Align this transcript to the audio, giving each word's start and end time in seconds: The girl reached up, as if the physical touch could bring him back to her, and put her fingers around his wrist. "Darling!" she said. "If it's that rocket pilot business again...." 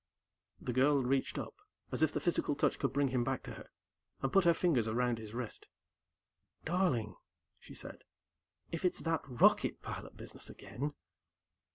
The 0.59 0.73
girl 0.73 1.03
reached 1.03 1.37
up, 1.37 1.53
as 1.91 2.01
if 2.01 2.11
the 2.11 2.19
physical 2.19 2.55
touch 2.55 2.79
could 2.79 2.91
bring 2.91 3.09
him 3.09 3.23
back 3.23 3.43
to 3.43 3.51
her, 3.51 3.69
and 4.23 4.33
put 4.33 4.45
her 4.45 4.53
fingers 4.55 4.87
around 4.87 5.19
his 5.19 5.35
wrist. 5.35 5.67
"Darling!" 6.65 7.15
she 7.59 7.75
said. 7.75 8.03
"If 8.71 8.83
it's 8.83 9.01
that 9.01 9.21
rocket 9.27 9.83
pilot 9.83 10.17
business 10.17 10.49
again...." 10.49 10.95